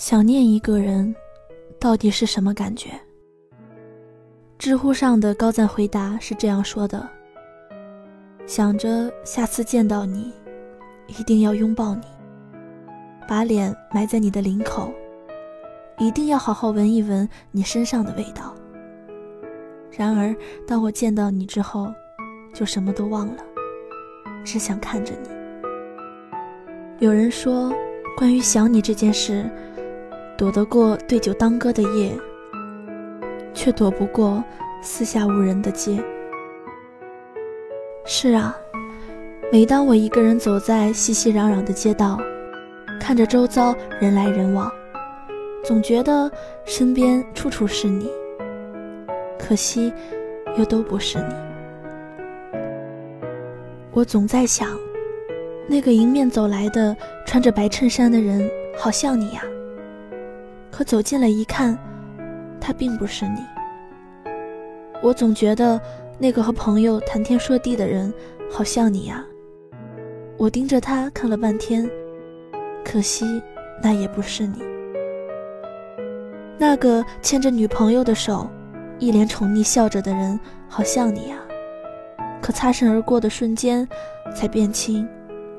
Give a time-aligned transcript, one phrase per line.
[0.00, 1.14] 想念一个人，
[1.78, 2.88] 到底是什么感觉？
[4.58, 7.06] 知乎上的高赞回答是这样说的
[8.48, 10.32] ：“想着下次见到你，
[11.06, 12.06] 一定要拥抱你，
[13.28, 14.90] 把脸埋在你的领口，
[15.98, 18.54] 一定要好好闻一闻你身上的味道。
[19.90, 20.34] 然而，
[20.66, 21.92] 当我见到你之后，
[22.54, 23.44] 就什么都忘了，
[24.46, 25.28] 只想看着你。”
[27.04, 27.70] 有人说，
[28.16, 29.44] 关于想你这件事，
[30.40, 32.18] 躲得过对酒当歌的夜，
[33.52, 34.42] 却躲不过
[34.80, 36.02] 四下无人的街。
[38.06, 38.56] 是啊，
[39.52, 42.18] 每当我一个人走在熙熙攘攘的街道，
[42.98, 44.72] 看着周遭人来人往，
[45.62, 46.32] 总觉得
[46.64, 48.10] 身边处处是你，
[49.38, 49.92] 可惜
[50.56, 51.34] 又都不是你。
[53.92, 54.70] 我总在想。
[55.68, 59.42] 那个迎面走来的穿着白衬衫的人，好像你呀。
[60.80, 61.78] 可走近了一看，
[62.58, 63.44] 他并不是你。
[65.02, 65.78] 我总觉得
[66.18, 68.10] 那个和朋友谈天说地的人，
[68.50, 69.22] 好像你呀。
[70.38, 71.86] 我盯着他看了半天，
[72.82, 73.42] 可惜
[73.82, 74.62] 那也不是你。
[76.56, 78.48] 那个牵着女朋友的手，
[78.98, 81.36] 一脸宠溺笑着的人，好像你呀。
[82.40, 83.86] 可擦身而过的瞬间，
[84.34, 85.06] 才辨清。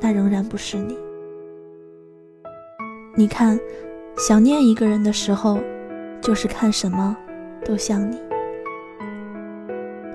[0.00, 0.96] 那仍然不是你。
[3.14, 3.60] 你看，
[4.20, 5.58] 想念一个人的时候，
[6.20, 7.16] 就是看什么
[7.64, 8.20] 都像你。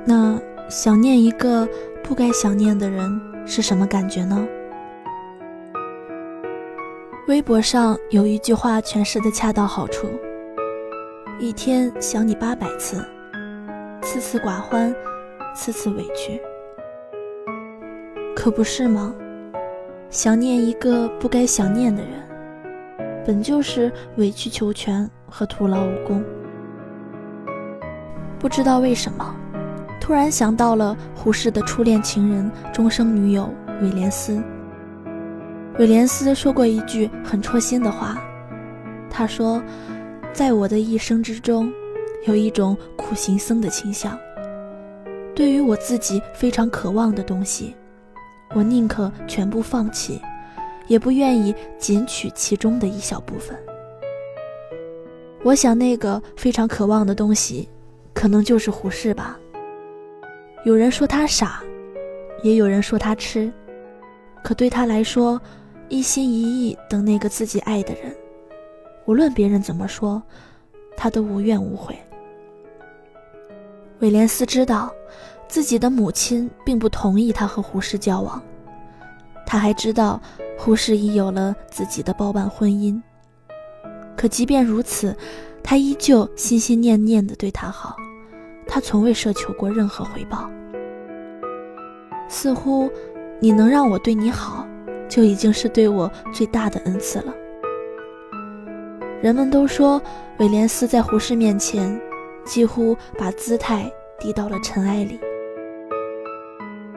[0.05, 0.39] 那
[0.69, 1.67] 想念一个
[2.03, 3.09] 不该想念的人
[3.47, 4.47] 是什么感觉呢？
[7.27, 10.07] 微博上有一句话诠释的恰到好处：
[11.39, 13.03] 一天想你八百次，
[14.03, 14.93] 次次寡欢，
[15.55, 16.39] 次次委屈。
[18.35, 19.15] 可不是吗？
[20.11, 22.23] 想念一个不该想念的人，
[23.25, 26.23] 本就是委曲求全和徒劳无功。
[28.37, 29.35] 不知道为什么，
[29.99, 33.49] 突然想到了胡适的初恋情人、终生女友
[33.81, 34.41] 韦莲斯。
[35.79, 38.21] 韦莲斯说过一句很戳心的话，
[39.09, 39.61] 他说
[40.31, 41.71] ：“在我的一生之中，
[42.27, 44.17] 有一种苦行僧的倾向，
[45.35, 47.75] 对于我自己非常渴望的东西。”
[48.53, 50.21] 我宁可全部放弃，
[50.87, 53.57] 也不愿意仅取其中的一小部分。
[55.43, 57.69] 我想，那个非常渴望的东西，
[58.13, 59.39] 可能就是胡适吧。
[60.63, 61.61] 有人说他傻，
[62.43, 63.51] 也有人说他痴，
[64.43, 65.39] 可对他来说，
[65.89, 68.15] 一心一意等那个自己爱的人，
[69.05, 70.21] 无论别人怎么说，
[70.97, 71.95] 他都无怨无悔。
[73.99, 74.91] 威廉斯知道。
[75.47, 78.41] 自己的母亲并不同意他和胡适交往，
[79.45, 80.19] 他还知道
[80.57, 83.01] 胡适已有了自己的包办婚姻。
[84.15, 85.15] 可即便如此，
[85.61, 87.95] 他依旧心心念念地对他好，
[88.67, 90.49] 他从未奢求过任何回报。
[92.27, 92.89] 似乎，
[93.39, 94.65] 你能让我对你好，
[95.07, 97.33] 就已经是对我最大的恩赐了。
[99.21, 100.01] 人们都说，
[100.39, 101.99] 威廉斯在胡适面前，
[102.45, 105.19] 几乎把姿态低到了尘埃里。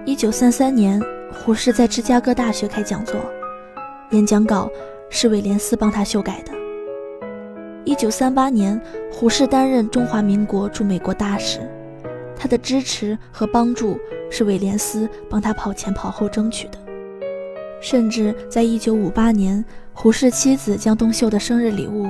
[0.04, 1.00] 一九三三年，
[1.32, 3.16] 胡适在芝加哥大学开讲座，
[4.10, 4.70] 演讲稿
[5.10, 6.52] 是韦廉斯帮他修改的。
[7.84, 8.80] 一九三八年，
[9.12, 11.60] 胡适担任中华民国驻美国大使，
[12.36, 13.98] 他的支持和帮助
[14.30, 16.78] 是韦廉斯帮他跑前跑后争取的。
[17.80, 22.06] 甚至在一九五八年，胡适妻子江冬秀的生日礼物，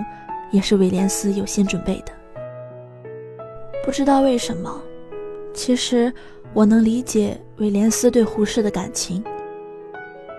[0.51, 2.13] 也是韦廉斯有心准备的。
[3.85, 4.83] 不知道为什么，
[5.53, 6.13] 其实。
[6.55, 9.23] 我能理解威廉斯对胡适的感情，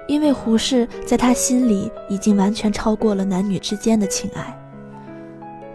[0.09, 4.59] 因为胡适在他心里已经完全超过了男女之间的情爱。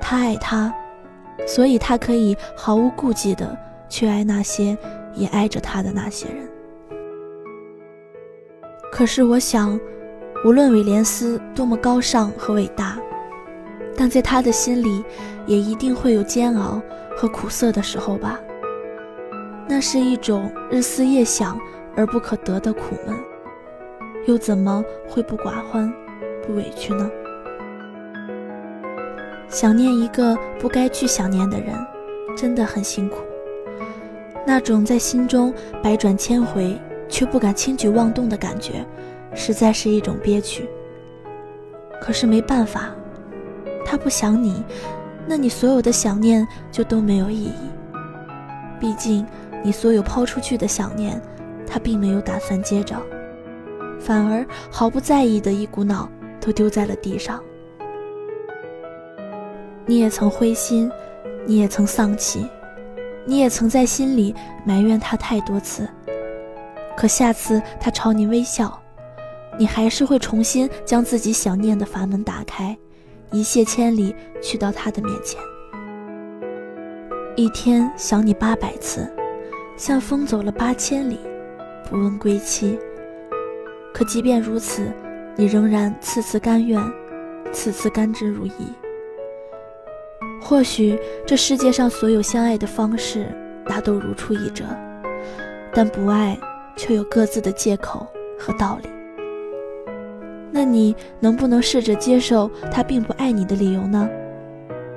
[0.01, 0.75] 他爱他，
[1.47, 3.57] 所以他可以毫无顾忌的
[3.89, 4.77] 去爱那些
[5.15, 6.49] 也爱着他的那些人。
[8.91, 9.79] 可是我想，
[10.45, 12.99] 无论威廉斯多么高尚和伟大，
[13.97, 15.05] 但在他的心里，
[15.47, 16.83] 也一定会有煎熬
[17.17, 18.41] 和苦涩的时候吧。
[19.69, 21.57] 那是一种日思夜想
[21.95, 23.17] 而不可得的苦闷，
[24.27, 25.93] 又怎么会不寡欢、
[26.47, 27.11] 不委屈呢？
[29.49, 31.75] 想念一个不该去想念的人，
[32.37, 33.19] 真的很辛苦。
[34.47, 36.79] 那种在心中百转千回
[37.09, 38.85] 却不敢轻举妄动的感觉，
[39.35, 40.69] 实在是一种憋屈。
[42.01, 42.95] 可是没办法，
[43.85, 44.63] 他不想你，
[45.27, 47.53] 那你所有的想念就都没有意义。
[48.81, 49.27] 毕竟。
[49.67, 51.19] 你所有抛出去的想念，
[51.67, 53.01] 他并没有打算接着，
[54.05, 56.07] 反而毫不在意的一股脑
[56.39, 57.43] 都丢在了地上。
[59.87, 60.93] 你也曾灰心，
[61.47, 62.47] 你也曾丧气，
[63.25, 64.35] 你也曾在心里
[64.67, 65.89] 埋怨他太多次。
[66.95, 68.79] 可下次他朝你微笑，
[69.59, 72.77] 你还是会重新将自己想念的阀门打开，
[73.33, 75.41] 一泻千里去到他的面前。
[77.37, 79.11] 一天想你八百次，
[79.79, 81.19] 像风走了八千里，
[81.89, 82.79] 不问归期。
[83.95, 84.93] 可即便如此，
[85.37, 86.83] 你仍然次次甘愿，
[87.53, 88.51] 次次甘之如饴。
[90.43, 93.33] 或许这世界上所有相爱的方式
[93.67, 94.65] 大都如出一辙，
[95.73, 96.37] 但不爱
[96.77, 98.05] 却有各自的借口
[98.37, 98.89] 和道理。
[100.51, 104.09] 那你能不能试着接受他并不爱你的理由呢？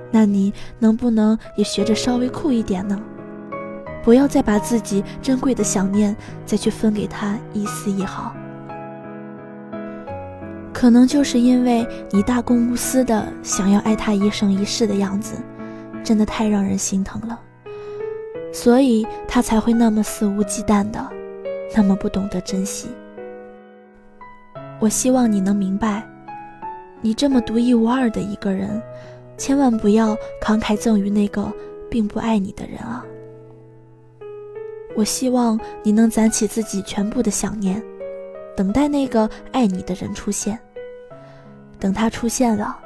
[0.09, 2.99] 那你能不能也学着稍微酷一点呢？
[4.03, 6.15] 不要再把自己珍贵的想念
[6.47, 8.35] 再去分给他一丝一毫。
[10.79, 15.33] 可能就是因为你大公无私的想要爱他一生一世的样子，
[16.03, 17.39] 真的太让人心疼了，
[18.53, 21.03] 所以他才会那么肆无忌惮的，
[21.75, 22.89] 那么不懂得珍惜。
[24.79, 26.07] 我希望你能明白，
[27.01, 28.79] 你这么独一无二的一个人，
[29.35, 31.51] 千万不要慷慨赠予那个
[31.89, 33.03] 并不爱你的人啊！
[34.95, 37.81] 我希望你能攒起自己全部的想念，
[38.55, 40.59] 等待那个爱你的人出现。
[41.79, 42.77] 等他出现了，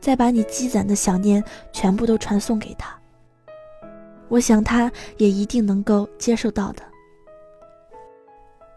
[0.00, 1.42] 再把你积攒的想念
[1.72, 2.96] 全部都传送给他。
[4.28, 6.82] 我想他也一定能够接受到的。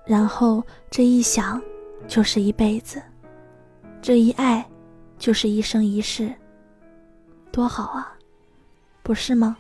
[0.06, 1.62] 然后这一想，
[2.08, 3.00] 就是一辈子；
[4.02, 4.66] 这一爱，
[5.18, 6.34] 就是一生一世。
[7.52, 8.16] 多好啊，
[9.04, 9.58] 不是吗？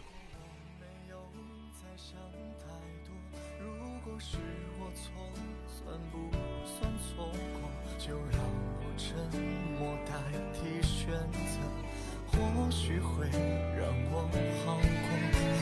[12.83, 13.29] 许会
[13.77, 14.73] 让我彷徨，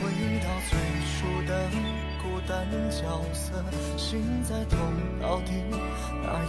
[0.40, 0.72] 到最
[1.04, 1.12] 初
[1.46, 1.52] 的
[2.22, 2.50] 孤单
[2.90, 3.62] 角色，
[3.98, 4.08] 心
[4.42, 4.78] 在痛
[5.20, 5.52] 到底，
[6.24, 6.40] 哪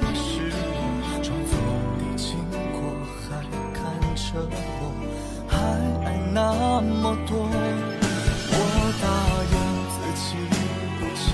[0.00, 0.24] 个是
[0.56, 0.74] 我？
[1.22, 1.52] 装作
[1.98, 2.32] 你经
[2.72, 2.80] 过
[3.20, 3.44] 还
[3.74, 3.78] 看
[4.16, 4.24] 着
[4.80, 4.82] 我，
[5.46, 5.52] 还
[6.06, 7.30] 爱那么多。
[8.52, 8.56] 我
[9.02, 9.06] 答
[9.52, 9.54] 应
[9.92, 10.26] 自己
[10.96, 11.28] 不轻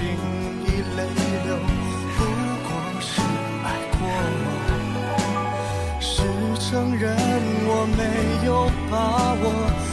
[0.67, 0.67] 易
[0.97, 0.99] 泪
[1.47, 1.49] 流，
[2.19, 2.19] 不
[2.67, 2.69] 过
[3.01, 3.07] 是
[3.63, 3.65] 爱
[3.95, 4.03] 过。
[6.01, 6.11] 是
[6.59, 7.05] 承认
[7.95, 9.86] 没有把握，